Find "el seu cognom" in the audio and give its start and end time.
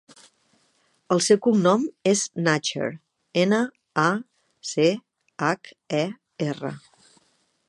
1.15-1.83